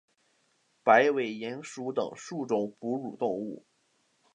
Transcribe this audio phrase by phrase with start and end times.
[0.81, 3.63] 白尾鼹属等之数种哺乳动物。